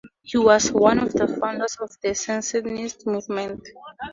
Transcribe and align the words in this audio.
He 0.23 0.35
was 0.39 0.71
one 0.71 0.97
of 0.97 1.13
the 1.13 1.27
founders 1.27 1.77
of 1.79 1.91
the 2.01 2.15
secessionist 2.15 3.05
movement. 3.05 3.67